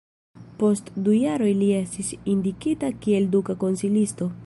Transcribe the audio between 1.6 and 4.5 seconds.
li estis indikita kiel duka konsilisto.